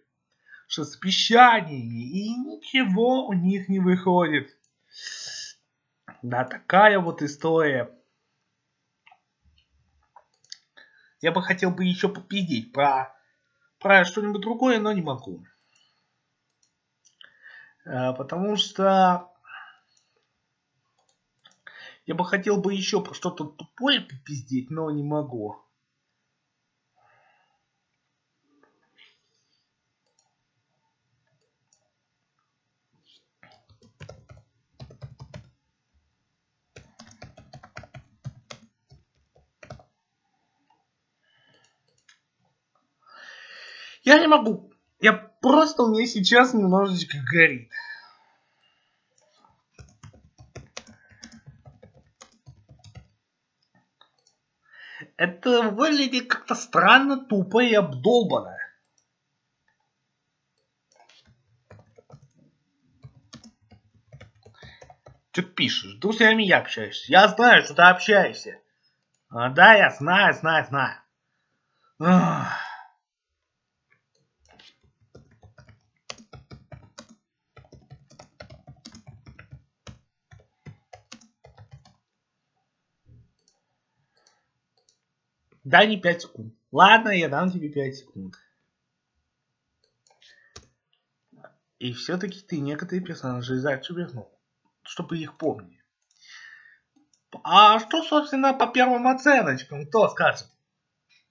Что 0.67 0.85
с 0.85 0.97
пищаниями. 0.97 2.03
И 2.03 2.35
ничего 2.35 3.29
у 3.29 3.33
них 3.33 3.69
не 3.69 3.79
выходит. 3.79 4.51
Да, 6.23 6.45
такая 6.45 6.99
вот 6.99 7.23
история. 7.23 7.96
Я 11.21 11.33
бы 11.33 11.43
хотел 11.43 11.71
бы 11.71 11.85
еще 11.85 12.09
попиздить 12.09 12.73
про, 12.73 13.15
про 13.79 14.05
что-нибудь 14.05 14.43
другое, 14.43 14.79
но 14.79 14.93
не 14.93 15.03
могу. 15.03 15.45
А, 17.85 18.13
потому 18.13 18.57
что 18.57 19.31
я 22.07 22.15
бы 22.15 22.25
хотел 22.25 22.61
бы 22.61 22.75
еще 22.75 23.03
про 23.03 23.15
что-то 23.15 23.45
тупое 23.45 24.01
попиздеть, 24.01 24.71
но 24.71 24.91
не 24.91 25.03
могу. 25.03 25.57
Я 44.07 44.21
не 44.21 44.29
могу. 44.29 44.73
Я 45.01 45.13
просто 45.13 45.83
у 45.83 45.93
меня 45.93 46.07
сейчас 46.07 46.55
немножечко 46.55 47.19
горит. 47.29 47.69
Это 55.17 55.71
выглядит 55.71 56.29
как-то 56.29 56.55
странно, 56.55 57.19
тупо 57.27 57.65
и 57.65 57.75
обдолбано. 57.75 58.57
Что 65.33 65.43
ты 65.43 65.43
пишешь? 65.43 65.97
С 65.97 65.99
друзьями 65.99 66.45
я 66.45 66.59
общаюсь. 66.59 67.09
Я 67.09 67.27
знаю, 67.27 67.65
что 67.65 67.75
ты 67.75 67.83
общаешься. 67.83 68.61
А, 69.31 69.51
да, 69.51 69.75
я 69.75 69.91
знаю, 69.91 70.33
знаю, 70.33 70.65
знаю. 70.67 71.01
Ах. 71.99 72.56
Дай 85.67 85.89
мне 85.89 85.97
5 85.97 86.23
секунд. 86.23 86.55
Ладно, 86.71 87.09
я 87.09 87.29
дам 87.29 87.51
тебе 87.51 87.69
5 87.69 87.97
секунд. 87.97 88.37
И 91.81 91.93
все-таки 91.93 92.41
ты 92.41 92.61
некоторые 92.61 93.05
персонажи 93.05 93.57
из 93.57 93.67
Арчи 93.67 93.93
вернул, 93.93 94.31
чтобы 94.83 95.19
их 95.19 95.37
помнить. 95.37 95.81
А 97.43 97.81
что, 97.81 98.05
собственно, 98.05 98.55
по 98.55 98.69
первым 98.69 99.09
оценочкам? 99.09 99.87
Кто 99.87 100.09
скажет? 100.09 100.47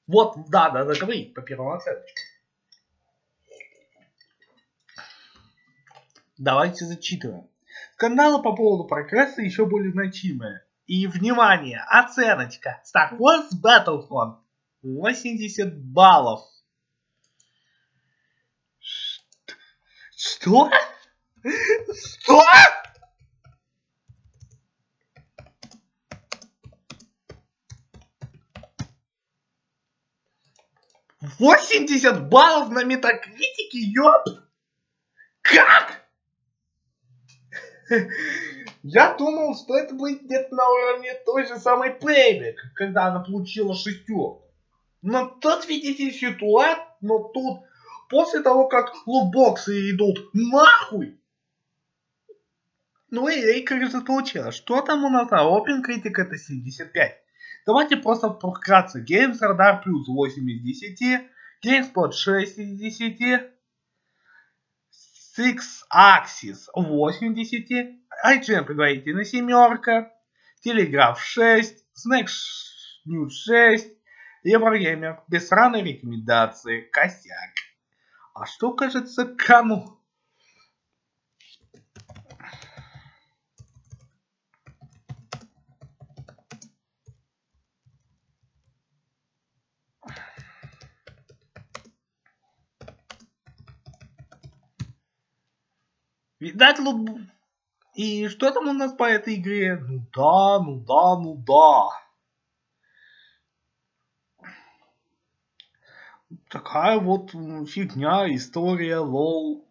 Вот, 0.06 0.50
да, 0.50 0.70
да, 0.70 0.84
да, 0.84 0.94
говори 0.94 1.32
по 1.34 1.42
первым 1.42 1.70
оценочкам. 1.70 2.26
Давайте 6.38 6.84
зачитываем. 6.84 7.50
Скандалы 7.94 8.44
по 8.44 8.54
поводу 8.54 8.84
прогресса 8.84 9.42
еще 9.42 9.66
более 9.66 9.94
значимые. 9.94 10.65
И, 10.88 11.08
внимание, 11.08 11.84
оценочка. 11.88 12.82
Star 12.86 13.18
Wars 13.18 13.50
Battlefront. 13.62 14.38
80 14.84 15.84
баллов. 15.84 16.42
Что? 20.16 20.70
Что? 21.44 22.44
Восемьдесят 31.40 32.30
баллов 32.30 32.70
на 32.70 32.84
метакритике, 32.84 33.80
ёп! 33.80 34.24
Как? 35.42 36.06
Я 38.88 39.16
думал, 39.16 39.56
что 39.56 39.76
это 39.76 39.96
будет 39.96 40.22
где-то 40.22 40.54
на 40.54 40.70
уровне 40.70 41.12
той 41.26 41.48
же 41.48 41.58
самой 41.58 41.90
Playback, 41.90 42.54
когда 42.76 43.08
она 43.08 43.22
получила 43.22 43.74
шестерку. 43.74 44.44
Но 45.02 45.26
тут, 45.26 45.68
видите, 45.68 46.12
ситуация, 46.12 46.86
но 47.02 47.18
тут 47.30 47.62
после 48.12 48.42
того, 48.42 48.68
как 48.68 48.94
лутбоксы 49.08 49.90
идут 49.90 50.30
нахуй, 50.34 51.20
ну 53.10 53.28
и 53.28 53.34
Эйка 53.34 53.76
получила. 54.06 54.52
Что 54.52 54.82
там 54.82 55.04
у 55.04 55.10
нас? 55.10 55.30
А 55.32 55.46
Open 55.46 55.82
Critic 55.84 56.22
это 56.22 56.38
75. 56.38 57.12
Давайте 57.66 57.98
просто 57.98 58.30
вкратце. 58.30 59.04
Games 59.04 59.40
Radar 59.42 59.82
плюс 59.82 60.08
8 60.08 60.48
из 60.48 60.62
10. 60.62 61.26
GameSpot 61.66 62.12
6 62.12 62.60
из 62.60 62.78
10. 62.78 63.42
Six 65.38 65.58
Axis 65.92 66.68
8 66.76 67.34
из 67.40 67.50
10 67.50 68.05
iTunes 68.24 69.14
на 69.14 69.26
семерка, 69.26 70.12
Телеграф 70.62 71.22
6, 71.22 71.86
Snack 71.96 72.28
News 73.08 73.30
6, 73.30 73.88
Еврогеймер, 74.44 75.24
без 75.28 75.48
сраной 75.48 75.84
рекомендации, 75.84 76.82
косяк. 76.92 77.54
А 78.34 78.46
что 78.46 78.74
кажется 78.74 79.26
кому? 79.26 80.00
Видать, 96.40 96.78
лут 96.80 97.35
и 97.96 98.28
что 98.28 98.52
там 98.52 98.68
у 98.68 98.74
нас 98.74 98.92
по 98.94 99.06
этой 99.06 99.36
игре? 99.36 99.78
Ну 99.78 100.06
да, 100.14 100.60
ну 100.60 100.80
да, 100.82 101.18
ну 101.18 101.36
да. 101.48 101.90
Такая 106.50 107.00
вот 107.00 107.32
фигня, 107.32 108.34
история, 108.36 108.98
лол. 108.98 109.66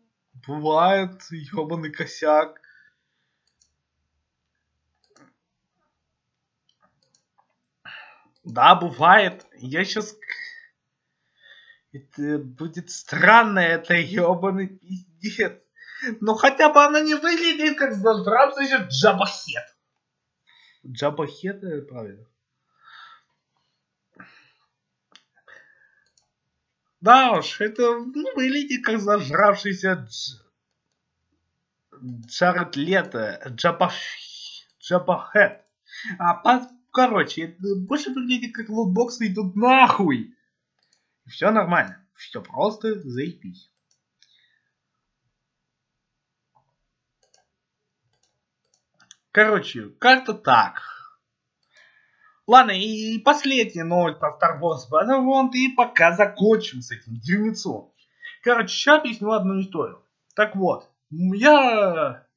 Бывает, 0.46 1.22
ебаный 1.30 1.92
косяк. 1.92 2.62
Да, 8.42 8.74
бывает. 8.74 9.46
Я 9.58 9.84
сейчас... 9.84 10.16
Это 11.92 12.38
будет 12.38 12.90
странно, 12.90 13.58
это 13.58 13.94
ебаный 13.94 14.68
пиздец. 14.68 15.63
Но 16.20 16.34
хотя 16.34 16.72
бы 16.72 16.82
она 16.82 17.00
не 17.00 17.14
выглядит 17.14 17.78
как 17.78 17.94
зажравшийся 17.94 18.88
джабахет. 18.90 19.64
Джабахет, 20.86 21.88
правильно. 21.88 22.26
Да 27.00 27.32
уж, 27.32 27.60
это 27.60 27.98
ну, 27.98 28.34
выглядит 28.34 28.84
как 28.84 28.98
зажравшийся 28.98 30.06
дж... 30.08 30.40
Джаред 32.26 32.76
Лето, 32.76 33.42
Джабах... 33.48 33.92
Джабахет. 34.80 35.62
А, 36.18 36.34
по... 36.34 36.66
короче, 36.90 37.42
это 37.44 37.76
больше 37.76 38.10
выглядит 38.10 38.54
как 38.54 38.68
лутбоксы 38.68 39.26
идут 39.26 39.54
нахуй. 39.54 40.34
Все 41.26 41.50
нормально, 41.50 42.06
все 42.14 42.42
просто 42.42 43.00
заебись. 43.00 43.70
Короче, 49.34 49.88
как-то 49.98 50.32
так. 50.32 50.80
Ладно, 52.46 52.70
и 52.70 53.18
последняя 53.18 53.82
новость 53.82 54.20
про 54.20 54.28
Star 54.30 54.60
Wars 54.60 54.82
Battlefront, 54.88 55.50
и 55.54 55.74
пока 55.74 56.12
закончим 56.12 56.82
с 56.82 56.92
этим 56.92 57.16
дерьмецом. 57.16 57.92
Короче, 58.44 58.68
сейчас 58.68 59.00
объясню 59.00 59.32
одну 59.32 59.60
историю. 59.60 60.04
Так 60.36 60.54
вот, 60.54 60.88
я... 61.10 62.28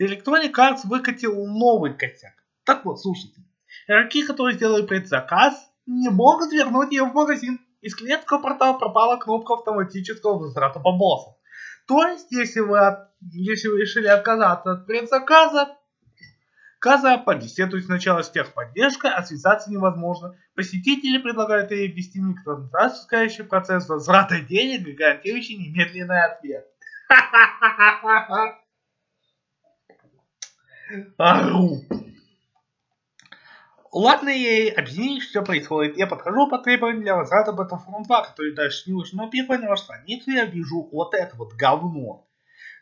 Electronic 0.00 0.52
Arts 0.52 0.82
выкатил 0.84 1.34
новый 1.46 1.94
косяк. 1.94 2.34
Так 2.62 2.84
вот, 2.84 3.00
слушайте. 3.00 3.40
Игроки, 3.88 4.24
которые 4.24 4.54
сделали 4.54 4.86
предзаказ, 4.86 5.68
не 5.84 6.10
могут 6.10 6.52
вернуть 6.52 6.92
ее 6.92 7.06
в 7.06 7.12
магазин. 7.12 7.58
Из 7.80 7.96
клиентского 7.96 8.38
портала 8.38 8.78
пропала 8.78 9.16
кнопка 9.16 9.54
автоматического 9.54 10.38
возврата 10.38 10.78
боссам. 10.78 11.34
То 11.88 12.06
есть, 12.06 12.30
если 12.30 12.60
вы, 12.60 12.78
если 13.32 13.66
вы 13.66 13.80
решили 13.80 14.06
отказаться 14.06 14.70
от 14.70 14.86
предзаказа, 14.86 15.76
Каза 16.86 17.18
побеседует 17.18 17.86
сначала 17.86 18.22
с 18.22 18.30
техподдержкой, 18.30 19.10
а 19.10 19.24
связаться 19.24 19.72
невозможно. 19.72 20.36
Посетители 20.54 21.18
предлагают 21.18 21.72
ей 21.72 21.88
ввести 21.88 22.20
микротранзакционный 22.20 23.48
процесс 23.48 23.88
возврата 23.88 24.38
денег, 24.38 24.96
гарантирующий 24.96 25.56
немедленный 25.56 26.22
ответ. 26.22 26.64
Ару. 31.18 31.80
Ладно, 33.90 34.28
ей 34.28 34.70
объяснить, 34.70 35.24
что 35.24 35.42
происходит. 35.42 35.96
Я 35.96 36.06
подхожу 36.06 36.48
по 36.48 36.58
требованию 36.58 37.02
для 37.02 37.16
возврата 37.16 37.50
Battlefront 37.50 38.04
2, 38.06 38.28
который 38.28 38.54
дальше 38.54 38.88
не 38.88 38.94
вышел. 38.94 39.18
Но 39.18 39.28
на 39.28 39.68
вашу 39.68 39.82
страницу 39.82 40.30
я 40.30 40.44
вижу 40.44 40.88
вот 40.92 41.14
это 41.14 41.36
вот 41.36 41.54
говно. 41.54 42.28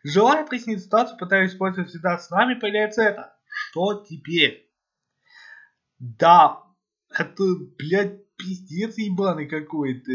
Желая 0.03 0.45
прояснить 0.45 0.85
ситуацию, 0.85 1.17
пытаюсь 1.17 1.53
использовать 1.53 1.89
всегда 1.89 2.19
с 2.19 2.29
нами, 2.29 2.53
появляется 2.53 3.01
это. 3.01 3.34
Что 3.75 4.05
теперь? 4.09 4.73
Да, 5.99 6.63
это, 7.11 7.43
блядь, 7.77 8.25
пиздец 8.37 8.97
ебаный 8.99 9.49
какой-то. 9.49 10.13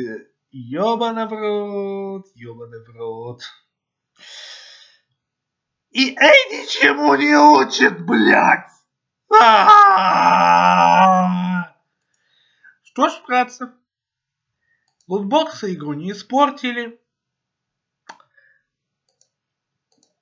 Ёбаный 0.52 1.28
в 1.28 1.34
рот, 1.34 2.28
ёбаный 2.36 2.86
в 2.86 2.90
рот. 2.96 3.42
И 5.90 6.16
эй 6.16 6.62
ничему 6.62 7.14
не 7.16 7.36
учит, 7.36 8.06
блядь! 8.06 8.72
Что 12.84 13.10
ж, 13.10 13.22
братцы, 13.28 13.74
лутбоксы 15.06 15.74
игру 15.74 15.96
не 15.96 16.14
испортили. 16.14 16.98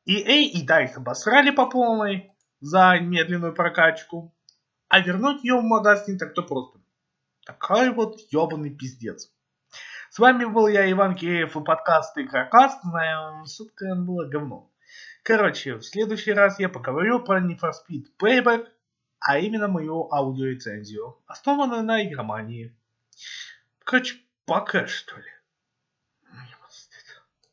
И 0.06 0.16
эй 0.24 0.48
и 0.48 0.66
Дайс 0.66 0.98
обосрали 0.98 1.52
по 1.52 1.68
полной 1.68 2.34
за 2.60 3.00
медленную 3.00 3.54
прокачку, 3.54 4.34
а 4.90 5.00
вернуть 5.00 5.44
ее 5.44 5.60
в 5.60 5.64
магазин 5.64 6.18
так-то 6.18 6.42
просто. 6.42 6.80
Такая 7.46 7.92
вот 7.92 8.20
ебаный 8.32 8.70
пиздец. 8.70 9.32
С 10.10 10.20
вами 10.20 10.46
был 10.46 10.68
я, 10.68 10.90
Иван 10.92 11.16
Киреев, 11.16 11.56
и 11.56 11.64
подкаст 11.64 12.18
Игрокаст. 12.18 12.82
Знаю, 12.84 13.46
сутка 13.46 13.94
было 13.96 14.26
говно. 14.26 14.72
Короче, 15.24 15.76
в 15.76 15.84
следующий 15.84 16.32
раз 16.32 16.60
я 16.60 16.70
поговорю 16.70 17.24
про 17.24 17.42
Need 17.42 17.60
for 17.60 17.72
Speed 17.72 18.06
Payback, 18.20 18.68
а 19.20 19.40
именно 19.40 19.68
мою 19.68 20.12
аудиорецензию, 20.12 21.18
основанную 21.28 21.84
на 21.84 22.04
игромании. 22.04 22.76
Короче, 23.84 24.16
пока 24.46 24.88
что 24.88 25.18
ли. 25.18 25.37